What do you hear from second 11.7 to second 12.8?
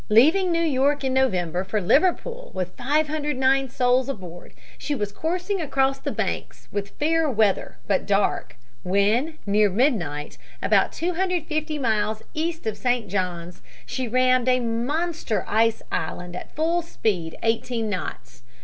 miles east of